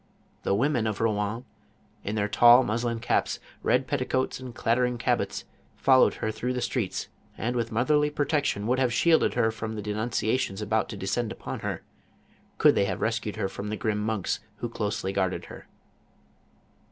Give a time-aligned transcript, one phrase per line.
[0.41, 1.45] The women of Rouen,
[2.03, 7.07] in their tall muslin caps, red petticoats and clattering cabots, followed her through the streets,
[7.37, 11.59] and with motherly protection would have shielded her from the denunciations about to descend upon
[11.59, 11.83] her,
[12.57, 15.67] could they have rescued her from the grim monks who closely guarded her.